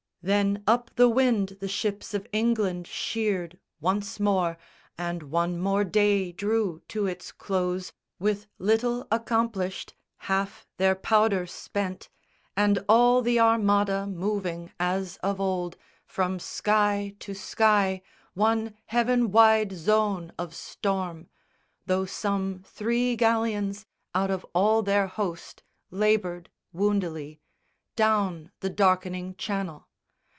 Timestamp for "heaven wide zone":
18.85-20.33